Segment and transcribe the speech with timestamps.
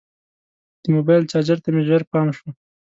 [0.81, 2.47] د موبایل چارجر ته مې ژر پام شو.